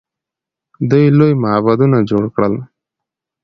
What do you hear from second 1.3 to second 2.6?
معبدونه جوړ کړل.